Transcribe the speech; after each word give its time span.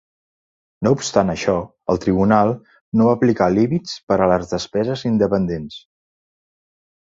No 0.85 0.93
obstant 0.95 1.31
això, 1.33 1.55
el 1.95 2.01
tribunal 2.05 2.55
no 3.01 3.07
va 3.09 3.13
aplicar 3.19 3.51
límits 3.59 3.95
per 4.09 4.19
a 4.27 4.31
les 4.35 4.51
despeses 4.57 5.07
independents. 5.13 5.81